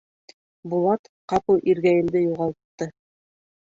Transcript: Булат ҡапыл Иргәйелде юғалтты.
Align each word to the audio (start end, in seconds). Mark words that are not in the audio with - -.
Булат 0.71 1.05
ҡапыл 1.33 1.63
Иргәйелде 1.69 2.27
юғалтты. 2.27 2.93